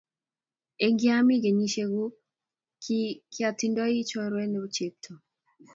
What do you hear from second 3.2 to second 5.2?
kiyatindoi chorwet ne chepto